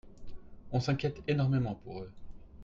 On 0.71 0.79
s'inquiète 0.79 1.21
énormément 1.27 1.75
pour 1.75 1.99
eux. 2.01 2.11